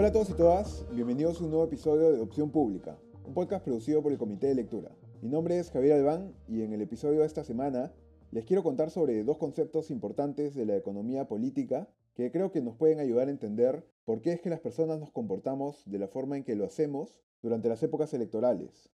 [0.00, 3.62] Hola a todos y todas, bienvenidos a un nuevo episodio de Opción Pública, un podcast
[3.62, 4.90] producido por el Comité de Lectura.
[5.20, 7.92] Mi nombre es Javier Albán y en el episodio de esta semana
[8.30, 12.76] les quiero contar sobre dos conceptos importantes de la economía política que creo que nos
[12.76, 16.38] pueden ayudar a entender por qué es que las personas nos comportamos de la forma
[16.38, 18.90] en que lo hacemos durante las épocas electorales.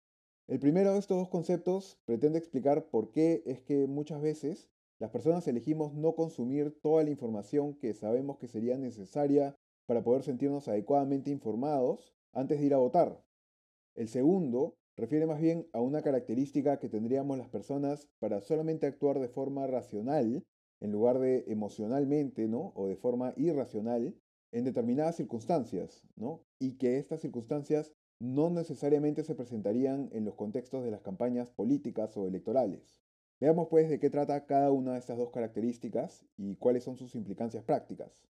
[0.48, 5.10] El primero de estos dos conceptos pretende explicar por qué es que muchas veces las
[5.10, 10.68] personas elegimos no consumir toda la información que sabemos que sería necesaria para poder sentirnos
[10.68, 13.22] adecuadamente informados antes de ir a votar.
[13.94, 19.20] El segundo refiere más bien a una característica que tendríamos las personas para solamente actuar
[19.20, 20.44] de forma racional
[20.80, 22.72] en lugar de emocionalmente, ¿no?
[22.74, 24.14] O de forma irracional
[24.52, 26.42] en determinadas circunstancias, ¿no?
[26.58, 32.16] Y que estas circunstancias no necesariamente se presentarían en los contextos de las campañas políticas
[32.16, 33.02] o electorales.
[33.40, 37.14] Veamos pues de qué trata cada una de estas dos características y cuáles son sus
[37.14, 38.26] implicancias prácticas.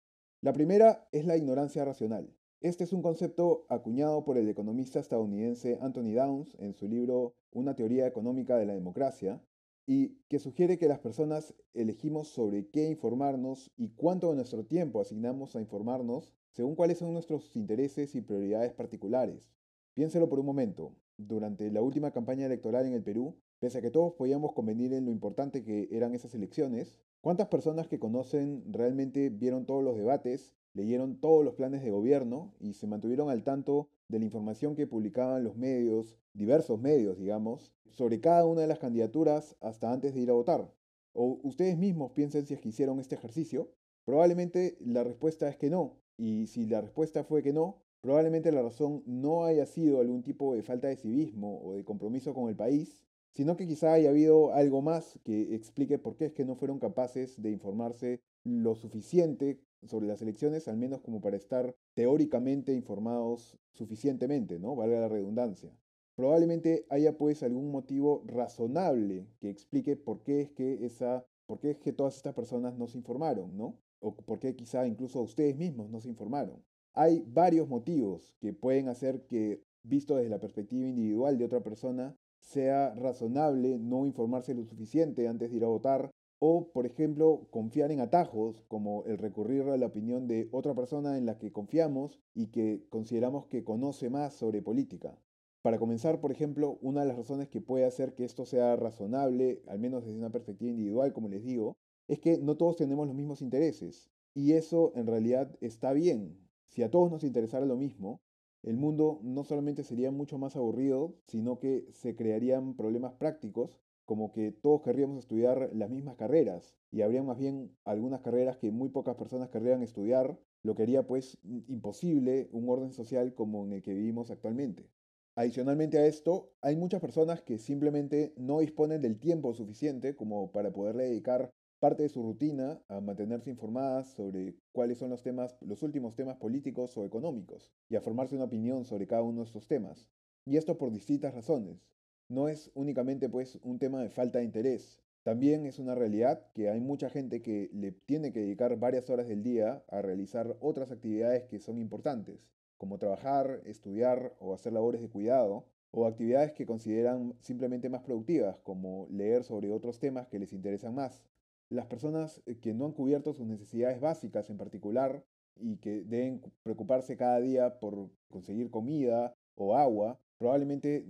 [0.44, 2.36] La primera es la ignorancia racional.
[2.62, 7.76] Este es un concepto acuñado por el economista estadounidense Anthony Downs en su libro Una
[7.76, 9.40] teoría económica de la democracia,
[9.86, 15.00] y que sugiere que las personas elegimos sobre qué informarnos y cuánto de nuestro tiempo
[15.00, 19.54] asignamos a informarnos según cuáles son nuestros intereses y prioridades particulares.
[19.94, 20.96] Piénselo por un momento.
[21.18, 25.06] Durante la última campaña electoral en el Perú, pese a que todos podíamos convenir en
[25.06, 30.56] lo importante que eran esas elecciones, ¿Cuántas personas que conocen realmente vieron todos los debates,
[30.74, 34.88] leyeron todos los planes de gobierno y se mantuvieron al tanto de la información que
[34.88, 40.22] publicaban los medios, diversos medios, digamos, sobre cada una de las candidaturas hasta antes de
[40.22, 40.74] ir a votar?
[41.14, 43.70] ¿O ustedes mismos piensen si es que hicieron este ejercicio?
[44.04, 46.00] Probablemente la respuesta es que no.
[46.18, 50.56] Y si la respuesta fue que no, probablemente la razón no haya sido algún tipo
[50.56, 54.54] de falta de civismo o de compromiso con el país, sino que quizá haya habido
[54.54, 59.60] algo más que explique por qué es que no fueron capaces de informarse lo suficiente
[59.84, 64.76] sobre las elecciones, al menos como para estar teóricamente informados suficientemente, ¿no?
[64.76, 65.72] Valga la redundancia.
[66.16, 71.72] Probablemente haya pues algún motivo razonable que explique por qué es que esa, por qué
[71.72, 73.80] es que todas estas personas no se informaron, ¿no?
[74.00, 76.64] O por qué quizá incluso ustedes mismos no se informaron.
[76.94, 82.16] Hay varios motivos que pueden hacer que, visto desde la perspectiva individual de otra persona,
[82.42, 87.92] sea razonable no informarse lo suficiente antes de ir a votar o, por ejemplo, confiar
[87.92, 92.20] en atajos como el recurrir a la opinión de otra persona en la que confiamos
[92.34, 95.16] y que consideramos que conoce más sobre política.
[95.62, 99.62] Para comenzar, por ejemplo, una de las razones que puede hacer que esto sea razonable,
[99.68, 101.76] al menos desde una perspectiva individual, como les digo,
[102.08, 104.10] es que no todos tenemos los mismos intereses.
[104.34, 106.40] Y eso en realidad está bien.
[106.70, 108.20] Si a todos nos interesara lo mismo,
[108.64, 114.32] el mundo no solamente sería mucho más aburrido, sino que se crearían problemas prácticos, como
[114.32, 118.90] que todos querríamos estudiar las mismas carreras, y habría más bien algunas carreras que muy
[118.90, 123.82] pocas personas querrían estudiar, lo que haría pues imposible un orden social como en el
[123.82, 124.90] que vivimos actualmente.
[125.36, 130.74] Adicionalmente a esto, hay muchas personas que simplemente no disponen del tiempo suficiente como para
[130.74, 131.50] poderle dedicar
[131.82, 136.38] parte de su rutina a mantenerse informadas sobre cuáles son los temas, los últimos temas
[136.38, 140.08] políticos o económicos, y a formarse una opinión sobre cada uno de estos temas.
[140.46, 141.90] Y esto por distintas razones.
[142.30, 145.02] No es únicamente pues un tema de falta de interés.
[145.24, 149.28] También es una realidad que hay mucha gente que le tiene que dedicar varias horas
[149.28, 155.02] del día a realizar otras actividades que son importantes, como trabajar, estudiar o hacer labores
[155.02, 160.38] de cuidado, o actividades que consideran simplemente más productivas, como leer sobre otros temas que
[160.38, 161.26] les interesan más
[161.72, 165.24] las personas eh, que no han cubierto sus necesidades básicas en particular
[165.56, 171.06] y que deben preocuparse cada día por conseguir comida o agua, probablemente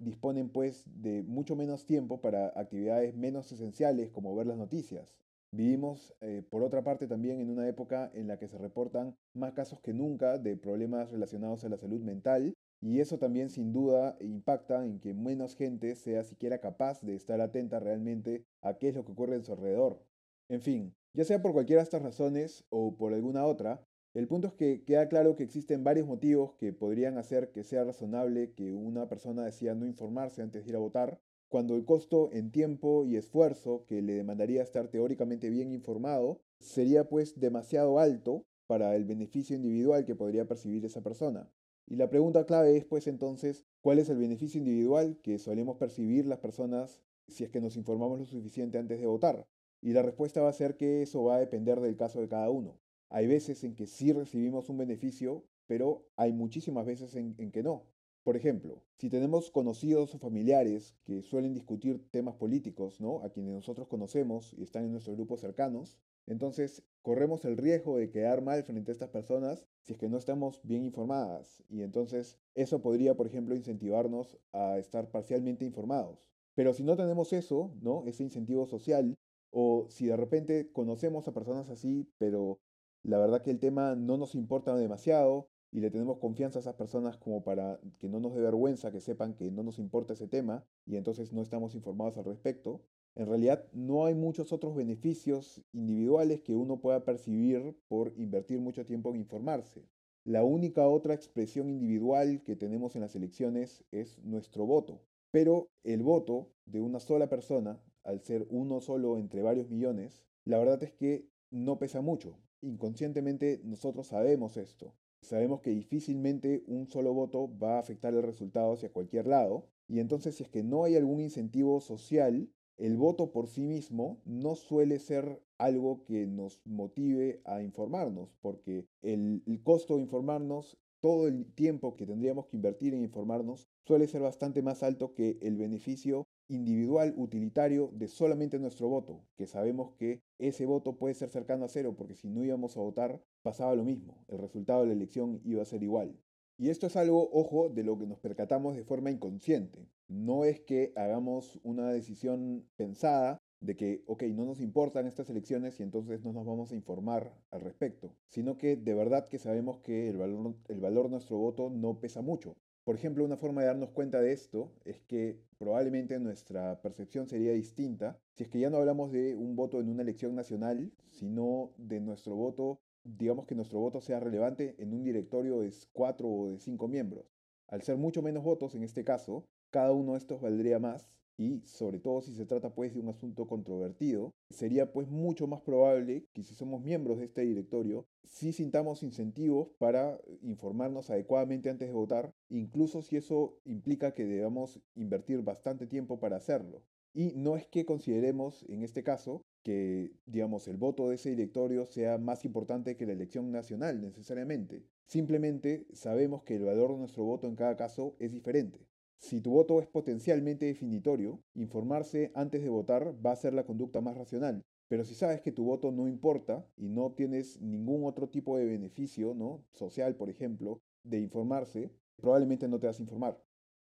[0.00, 5.16] disponen pues de mucho menos tiempo para actividades menos esenciales como ver las noticias.
[5.54, 9.52] Vivimos, eh, por otra parte, también en una época en la que se reportan más
[9.52, 14.16] casos que nunca de problemas relacionados a la salud mental y eso también sin duda
[14.20, 18.96] impacta en que menos gente sea siquiera capaz de estar atenta realmente a qué es
[18.96, 20.04] lo que ocurre en su alrededor.
[20.48, 24.48] En fin, ya sea por cualquiera de estas razones o por alguna otra, el punto
[24.48, 28.74] es que queda claro que existen varios motivos que podrían hacer que sea razonable que
[28.74, 33.04] una persona decida no informarse antes de ir a votar, cuando el costo en tiempo
[33.04, 39.04] y esfuerzo que le demandaría estar teóricamente bien informado sería pues demasiado alto para el
[39.04, 41.48] beneficio individual que podría percibir esa persona.
[41.86, 46.26] Y la pregunta clave es pues entonces, ¿cuál es el beneficio individual que solemos percibir
[46.26, 49.46] las personas si es que nos informamos lo suficiente antes de votar?
[49.80, 52.48] Y la respuesta va a ser que eso va a depender del caso de cada
[52.50, 52.78] uno.
[53.10, 57.84] Hay veces en que sí recibimos un beneficio, pero hay muchísimas veces en, que no.
[58.22, 63.20] Por ejemplo, si tenemos conocidos o familiares que suelen discutir temas políticos, ¿no?
[63.22, 68.10] A quienes nosotros conocemos y están en nuestros grupos cercanos, entonces corremos el riesgo de
[68.10, 71.62] quedar mal frente a estas personas si es que no estamos bien informadas.
[71.68, 76.28] Y entonces eso podría, por ejemplo, incentivarnos a estar parcialmente informados.
[76.54, 78.04] Pero si no tenemos eso, ¿no?
[78.06, 79.16] Ese incentivo social,
[79.50, 82.60] o si de repente conocemos a personas así, pero
[83.02, 86.74] la verdad que el tema no nos importa demasiado y le tenemos confianza a esas
[86.74, 90.28] personas como para que no nos dé vergüenza que sepan que no nos importa ese
[90.28, 92.82] tema y entonces no estamos informados al respecto,
[93.14, 98.86] en realidad no hay muchos otros beneficios individuales que uno pueda percibir por invertir mucho
[98.86, 99.86] tiempo en informarse.
[100.24, 105.02] La única otra expresión individual que tenemos en las elecciones es nuestro voto.
[105.30, 110.58] Pero el voto de una sola persona, al ser uno solo entre varios millones, la
[110.58, 112.38] verdad es que no pesa mucho.
[112.60, 114.94] Inconscientemente nosotros sabemos esto.
[115.20, 119.66] Sabemos que difícilmente un solo voto va a afectar el resultado hacia cualquier lado.
[119.88, 122.48] Y entonces si es que no hay algún incentivo social
[122.78, 128.86] el voto por sí mismo no suele ser algo que nos motive a informarnos, porque
[129.02, 134.22] el, costo de informarnos, todo el tiempo que tendríamos que invertir en informarnos, suele ser
[134.22, 140.20] bastante más alto que el beneficio individual utilitario de solamente nuestro voto, que sabemos que
[140.38, 143.84] ese voto puede ser cercano a cero, porque si no íbamos a votar pasaba lo
[143.84, 146.16] mismo, el resultado de la elección iba a ser igual.
[146.58, 149.88] Y esto es algo, ojo, de lo que nos percatamos de forma inconsciente.
[150.08, 155.78] No es que hagamos una decisión pensada de que, ok, no nos importan estas elecciones
[155.78, 159.78] y entonces no nos vamos a informar al respecto, sino que de verdad que sabemos
[159.78, 162.56] que el valor, el valor de nuestro voto no pesa mucho.
[162.84, 167.52] Por ejemplo, una forma de darnos cuenta de esto es que probablemente nuestra percepción sería
[167.52, 171.72] distinta si es que ya no hablamos de un voto en una elección nacional, sino
[171.76, 176.48] de nuestro voto digamos que nuestro voto sea relevante en un directorio de cuatro o
[176.50, 177.26] de cinco miembros.
[177.68, 181.60] Al ser mucho menos votos en este caso, cada uno de estos valdría más y
[181.64, 186.26] sobre todo si se trata pues de un asunto controvertido, sería pues mucho más probable
[186.34, 191.94] que si somos miembros de este directorio, sí sintamos incentivos para informarnos adecuadamente antes de
[191.94, 196.82] votar, incluso si eso implica que debamos invertir bastante tiempo para hacerlo.
[197.14, 201.86] Y no es que consideremos, en este caso, que, digamos, el voto de ese directorio
[201.86, 204.84] sea más importante que la elección nacional necesariamente.
[205.06, 208.86] Simplemente sabemos que el valor de nuestro voto en cada caso es diferente.
[209.18, 214.00] Si tu voto es potencialmente definitorio, informarse antes de votar va a ser la conducta
[214.00, 214.62] más racional.
[214.88, 218.66] Pero si sabes que tu voto no importa y no tienes ningún otro tipo de
[218.66, 219.64] beneficio, ¿no?
[219.72, 223.42] social, por ejemplo, de informarse, probablemente no te vas a informar.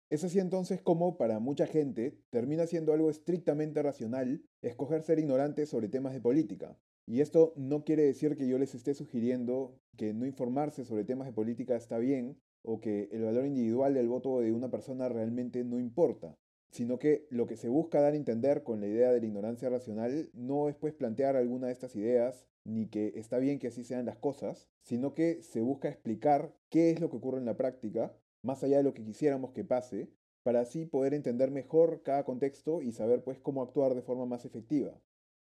[0.09, 5.65] Es así entonces como para mucha gente termina siendo algo estrictamente racional escoger ser ignorante
[5.65, 6.77] sobre temas de política.
[7.05, 11.27] Y esto no quiere decir que yo les esté sugiriendo que no informarse sobre temas
[11.27, 15.65] de política está bien o que el valor individual del voto de una persona realmente
[15.65, 16.37] no importa,
[16.71, 19.69] sino que lo que se busca dar a entender con la idea de la ignorancia
[19.69, 23.83] racional no es pues plantear alguna de estas ideas, ni que está bien que así
[23.83, 27.57] sean las cosas, sino que se busca explicar qué es lo que ocurre en la
[27.57, 30.09] práctica más allá de lo que quisiéramos que pase,
[30.43, 34.45] para así poder entender mejor cada contexto y saber pues cómo actuar de forma más
[34.45, 34.99] efectiva.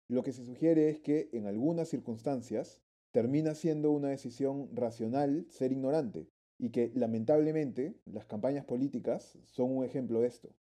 [0.08, 2.82] Lo que se sugiere es que en algunas circunstancias
[3.12, 9.84] termina siendo una decisión racional ser ignorante y que lamentablemente las campañas políticas son un
[9.84, 10.55] ejemplo de esto.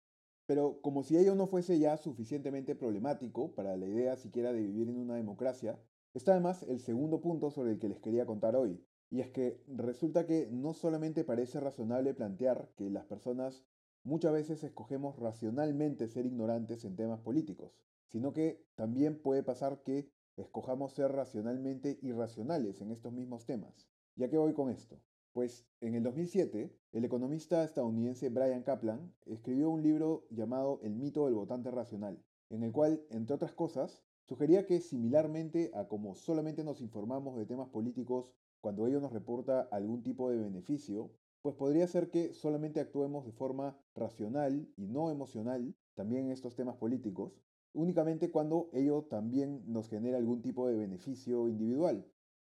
[0.45, 4.87] Pero como si ello no fuese ya suficientemente problemático para la idea siquiera de vivir
[4.87, 5.79] en una democracia,
[6.13, 9.61] está además el segundo punto sobre el que les quería contar hoy, y es que
[9.67, 13.65] resulta que no solamente parece razonable plantear que las personas
[14.03, 20.09] muchas veces escogemos racionalmente ser ignorantes en temas políticos, sino que también puede pasar que
[20.35, 23.89] escojamos ser racionalmente irracionales en estos mismos temas.
[24.15, 25.01] ¿Ya qué voy con esto?
[25.33, 31.25] Pues en el 2007, el economista estadounidense Brian Kaplan escribió un libro llamado El mito
[31.25, 36.63] del votante racional, en el cual, entre otras cosas, sugería que similarmente a como solamente
[36.63, 41.11] nos informamos de temas políticos cuando ello nos reporta algún tipo de beneficio,
[41.41, 46.55] pues podría ser que solamente actuemos de forma racional y no emocional, también en estos
[46.55, 47.41] temas políticos,
[47.73, 52.05] únicamente cuando ello también nos genera algún tipo de beneficio individual.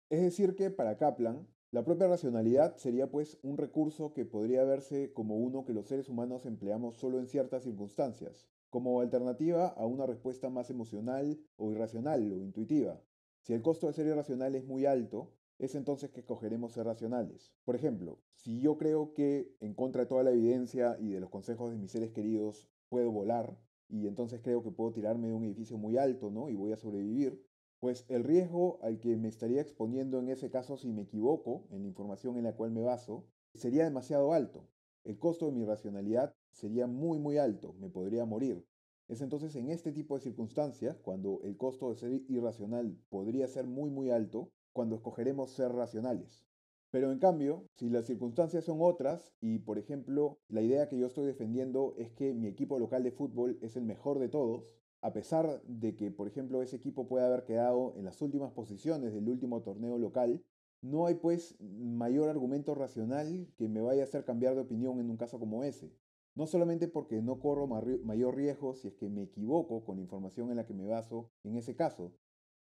[0.09, 5.13] Es decir, que para Kaplan, la propia racionalidad sería pues un recurso que podría verse
[5.13, 10.05] como uno que los seres humanos empleamos solo en ciertas circunstancias, como alternativa a una
[10.05, 13.01] respuesta más emocional o irracional o intuitiva.
[13.39, 17.53] Si el costo de ser irracional es muy alto, es entonces que escogeremos ser racionales.
[17.65, 21.29] Por ejemplo, si yo creo que en contra de toda la evidencia y de los
[21.29, 23.55] consejos de mis seres queridos puedo volar,
[23.87, 26.49] y entonces creo que puedo tirarme de un edificio muy alto, ¿no?
[26.49, 27.45] Y voy a sobrevivir,
[27.79, 31.83] pues el riesgo al que me estaría exponiendo en ese caso si me equivoco en
[31.83, 34.67] la información en la cual me baso sería demasiado alto.
[35.03, 38.65] el costo de mi racionalidad sería muy muy alto, me podría morir.
[39.07, 43.67] Es entonces en este tipo de circunstancias, cuando el costo de ser irracional podría ser
[43.67, 46.43] muy muy alto, cuando escogeremos ser racionales.
[46.91, 51.07] Pero en cambio, si las circunstancias son otras y, por ejemplo, la idea que yo
[51.07, 55.13] estoy defendiendo es que mi equipo local de fútbol es el mejor de todos, a
[55.13, 59.29] pesar de que, por ejemplo, ese equipo puede haber quedado en las últimas posiciones del
[59.29, 60.43] último torneo local,
[60.81, 65.09] no hay pues mayor argumento racional que me vaya a hacer cambiar de opinión en
[65.09, 65.93] un caso como ese.
[66.35, 70.49] No solamente porque no corro mayor riesgo si es que me equivoco con la información
[70.49, 72.13] en la que me baso en ese caso,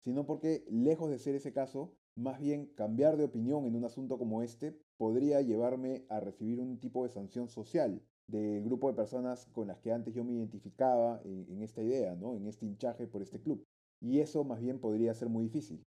[0.04, 4.18] sino porque, lejos de ser ese caso, más bien cambiar de opinión en un asunto
[4.18, 9.46] como este podría llevarme a recibir un tipo de sanción social del grupo de personas
[9.52, 12.36] con las que antes yo me identificaba en, esta idea, ¿no?
[12.36, 13.64] en este hinchaje por este club.
[14.00, 15.84] Y eso más bien podría ser muy difícil.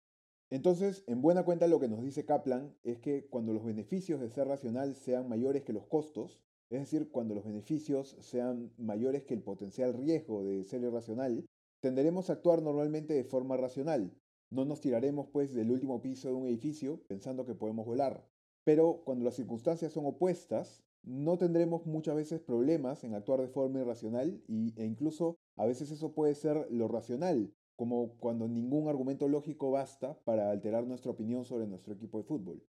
[0.50, 4.28] Entonces, en buena cuenta lo que nos dice Kaplan es que cuando los beneficios de
[4.28, 9.34] ser racional sean mayores que los costos, es decir, cuando los beneficios sean mayores que
[9.34, 11.46] el potencial riesgo de ser irracional,
[11.82, 14.14] tenderemos a actuar normalmente de forma racional.
[14.50, 18.24] No nos tiraremos pues del último piso de un edificio pensando que podemos volar.
[18.62, 23.80] Pero cuando las circunstancias son opuestas, no tendremos muchas veces problemas en actuar de forma
[23.80, 29.26] irracional y, e incluso a veces eso puede ser lo racional, como cuando ningún argumento
[29.26, 32.62] lógico basta para alterar nuestra opinión sobre nuestro equipo de fútbol.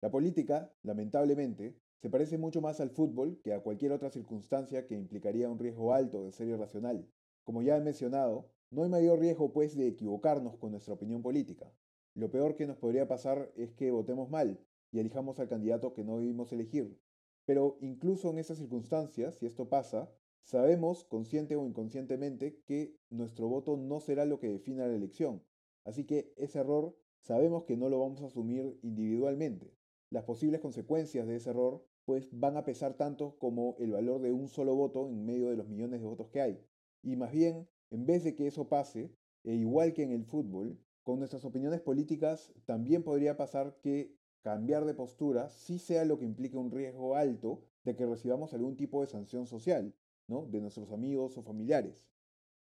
[0.00, 4.94] La política, lamentablemente, se parece mucho más al fútbol que a cualquier otra circunstancia que
[4.94, 7.06] implicaría un riesgo alto de ser irracional.
[7.46, 11.72] Como ya he mencionado, no hay mayor riesgo pues de equivocarnos con nuestra opinión política.
[12.14, 14.58] Lo peor que nos podría pasar es que votemos mal
[14.90, 16.98] y elijamos al candidato que no debimos elegir.
[17.44, 20.10] Pero incluso en esas circunstancias, si esto pasa,
[20.42, 25.40] sabemos, consciente o inconscientemente, que nuestro voto no será lo que defina la elección.
[25.84, 29.72] Así que ese error sabemos que no lo vamos a asumir individualmente.
[30.10, 34.32] Las posibles consecuencias de ese error pues van a pesar tanto como el valor de
[34.32, 36.60] un solo voto en medio de los millones de votos que hay.
[37.06, 40.76] Y más bien, en vez de que eso pase, e igual que en el fútbol,
[41.04, 46.24] con nuestras opiniones políticas también podría pasar que cambiar de postura sí sea lo que
[46.24, 49.94] implique un riesgo alto de que recibamos algún tipo de sanción social,
[50.26, 50.46] ¿no?
[50.46, 52.04] De nuestros amigos o familiares.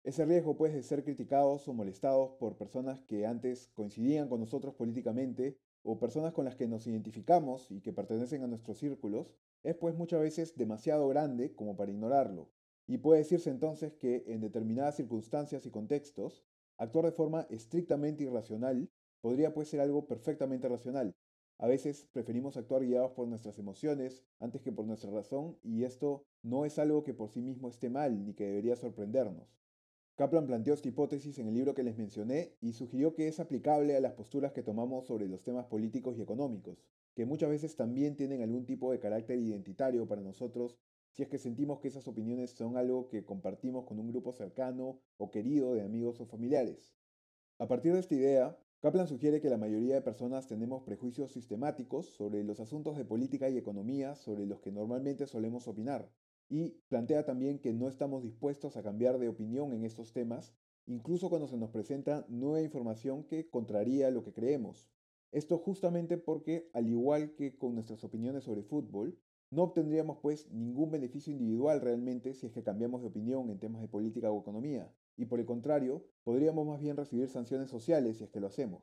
[0.02, 5.56] Ese riesgo puede ser criticados o molestados por personas que antes coincidían con nosotros políticamente
[5.82, 9.94] o personas con las que nos identificamos y que pertenecen a nuestros círculos, es pues
[9.94, 12.50] muchas veces demasiado grande como para ignorarlo,
[12.86, 16.44] y puede decirse entonces que en determinadas circunstancias y contextos,
[16.76, 21.14] actuar de forma estrictamente irracional podría pues ser algo perfectamente racional.
[21.58, 26.24] A veces preferimos actuar guiados por nuestras emociones antes que por nuestra razón y esto
[26.42, 29.56] no es algo que por sí mismo esté mal ni que debería sorprendernos.
[30.16, 33.96] Kaplan planteó esta hipótesis en el libro que les mencioné y sugirió que es aplicable
[33.96, 38.14] a las posturas que tomamos sobre los temas políticos y económicos, que muchas veces también
[38.14, 40.78] tienen algún tipo de carácter identitario para nosotros
[41.14, 44.98] si es que sentimos que esas opiniones son algo que compartimos con un grupo cercano
[45.16, 46.92] o querido de amigos o familiares.
[47.58, 52.06] A partir de esta idea, Kaplan sugiere que la mayoría de personas tenemos prejuicios sistemáticos
[52.16, 56.10] sobre los asuntos de política y economía sobre los que normalmente solemos opinar,
[56.48, 60.52] y plantea también que no estamos dispuestos a cambiar de opinión en estos temas,
[60.84, 64.90] incluso cuando se nos presenta nueva información que contraría lo que creemos.
[65.30, 69.16] Esto justamente porque, al igual que con nuestras opiniones sobre fútbol,
[69.54, 73.80] no obtendríamos pues ningún beneficio individual realmente si es que cambiamos de opinión en temas
[73.80, 78.24] de política o economía, y por el contrario, podríamos más bien recibir sanciones sociales si
[78.24, 78.82] es que lo hacemos.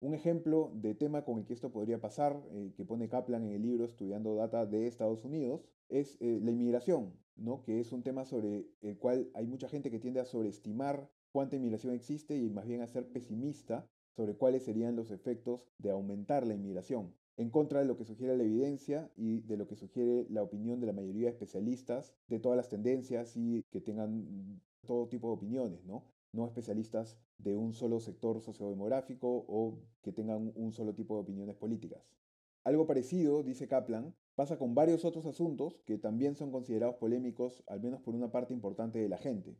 [0.00, 3.52] Un ejemplo de tema con el que esto podría pasar, eh, que pone Kaplan en
[3.52, 7.62] el libro Estudiando Data de Estados Unidos, es eh, la inmigración, ¿no?
[7.62, 11.54] que es un tema sobre el cual hay mucha gente que tiende a sobreestimar cuánta
[11.54, 16.46] inmigración existe y más bien a ser pesimista sobre cuáles serían los efectos de aumentar
[16.46, 20.26] la inmigración en contra de lo que sugiere la evidencia y de lo que sugiere
[20.30, 25.08] la opinión de la mayoría de especialistas de todas las tendencias y que tengan todo
[25.08, 26.04] tipo de opiniones, ¿no?
[26.32, 31.56] No especialistas de un solo sector sociodemográfico o que tengan un solo tipo de opiniones
[31.56, 32.12] políticas.
[32.64, 37.80] Algo parecido, dice Kaplan, pasa con varios otros asuntos que también son considerados polémicos, al
[37.80, 39.56] menos por una parte importante de la gente.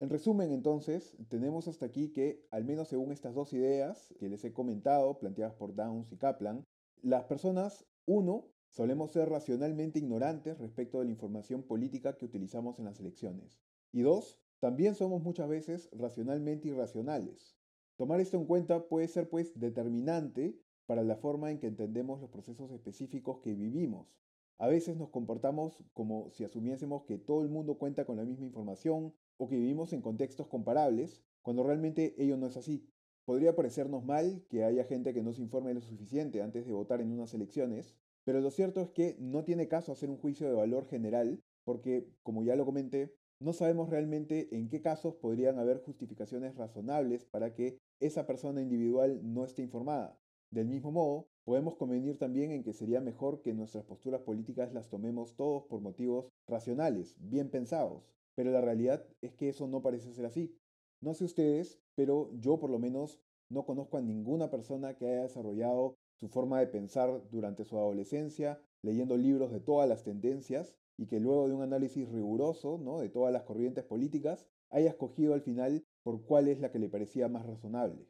[0.00, 4.44] En resumen, entonces, tenemos hasta aquí que, al menos según estas dos ideas que les
[4.44, 6.64] he comentado, planteadas por Downs y Kaplan,
[7.02, 12.84] las personas, uno, solemos ser racionalmente ignorantes respecto de la información política que utilizamos en
[12.84, 13.60] las elecciones.
[13.92, 17.56] Y dos, también somos muchas veces racionalmente irracionales.
[17.96, 22.30] Tomar esto en cuenta puede ser pues determinante para la forma en que entendemos los
[22.30, 24.20] procesos específicos que vivimos.
[24.58, 28.46] A veces nos comportamos como si asumiésemos que todo el mundo cuenta con la misma
[28.46, 32.88] información o que vivimos en contextos comparables, cuando realmente ello no es así.
[33.28, 37.02] Podría parecernos mal que haya gente que no se informe lo suficiente antes de votar
[37.02, 37.94] en unas elecciones,
[38.24, 42.08] Pero lo cierto es que no tiene caso hacer un juicio de valor general porque,
[42.22, 47.52] como ya lo comenté, no sabemos realmente en qué casos podrían haber justificaciones razonables para
[47.52, 50.18] que esa persona individual no esté informada.
[50.50, 54.88] Del mismo modo, podemos convenir también en que sería mejor que nuestras posturas políticas las
[54.88, 58.10] tomemos todos por motivos racionales, bien pensados.
[58.34, 60.56] Pero la realidad es que eso no parece ser así.
[61.00, 65.22] No sé ustedes, pero yo por lo menos no conozco a ninguna persona que haya
[65.22, 71.06] desarrollado su forma de pensar durante su adolescencia, leyendo libros de todas las tendencias y
[71.06, 72.98] que luego de un análisis riguroso ¿no?
[72.98, 76.88] de todas las corrientes políticas haya escogido al final por cuál es la que le
[76.88, 78.08] parecía más razonable.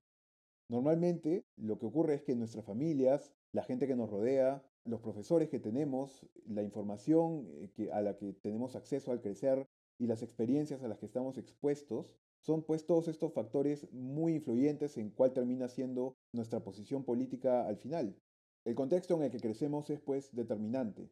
[0.71, 5.49] Normalmente lo que ocurre es que nuestras familias, la gente que nos rodea, los profesores
[5.50, 9.66] que tenemos, la información eh, a la que tenemos acceso al crecer
[9.99, 12.14] y las experiencias a las que estamos expuestos
[12.49, 17.76] son pues todos estos factores muy influyentes en cuál termina siendo nuestra posición política al
[17.76, 18.17] final.
[18.64, 21.11] El contexto en el que crecemos es pues determinante.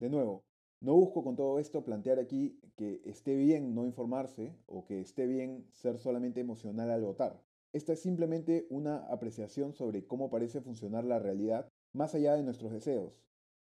[0.00, 0.42] De nuevo,
[0.80, 5.26] no busco con todo esto plantear aquí que esté bien no informarse o que esté
[5.26, 7.44] bien ser solamente emocional al votar.
[7.74, 12.72] Esta es simplemente una apreciación sobre cómo parece funcionar la realidad más allá de nuestros
[12.72, 13.22] deseos.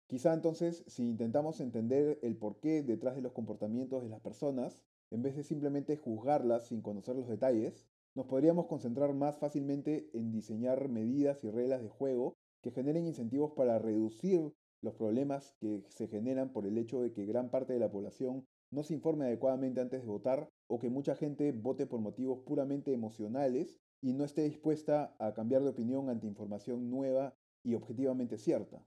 [0.06, 5.22] Quizá entonces, si intentamos entender el porqué detrás de los comportamientos de las personas, en
[5.22, 10.88] vez de simplemente juzgarlas sin conocer los detalles, nos podríamos concentrar más fácilmente en diseñar
[10.88, 14.52] medidas y reglas de juego que generen incentivos para reducir
[14.82, 18.44] los problemas que se generan por el hecho de que gran parte de la población
[18.72, 22.92] no se informe adecuadamente antes de votar o que mucha gente vote por motivos puramente
[22.92, 28.84] emocionales y no esté dispuesta a cambiar de opinión ante información nueva y objetivamente cierta.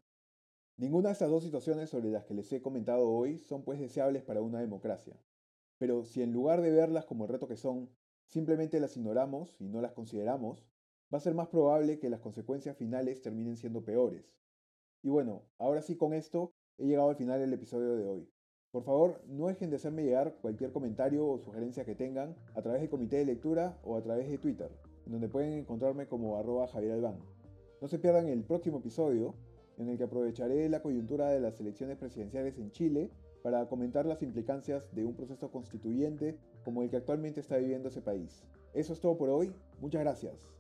[0.75, 4.24] Ninguna de estas dos situaciones sobre las que les he comentado hoy son pues deseables
[4.24, 5.17] para una democracia.
[5.77, 7.89] Pero si en lugar de verlas como el reto que son,
[8.25, 10.65] simplemente las ignoramos y no las consideramos,
[11.13, 14.36] va a ser más probable que las consecuencias finales terminen siendo peores.
[15.03, 18.29] Y bueno, ahora sí con esto he llegado al final del episodio de hoy.
[18.72, 22.81] Por favor, no dejen de hacerme llegar cualquier comentario o sugerencia que tengan a través
[22.81, 24.69] del comité de lectura o a través de Twitter,
[25.05, 27.19] en donde pueden encontrarme como arroba Javier Albán.
[27.81, 29.36] No se pierdan el próximo episodio,
[29.78, 33.12] en el que aprovecharé la coyuntura de las elecciones presidenciales en Chile
[33.47, 38.01] para comentar las implicancias de un proceso constituyente como el que actualmente está viviendo ese
[38.01, 38.43] país.
[38.73, 40.57] Eso es todo por hoy, muchas gracias.